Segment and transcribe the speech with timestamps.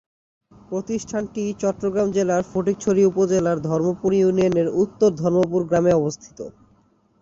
[0.51, 6.39] প্রতিষ্ঠানটি চট্টগ্রাম জেলার ফটিকছড়ি উপজেলার ধর্মপুর ইউনিয়নের উত্তর ধর্মপুর গ্রামে অবস্থিত।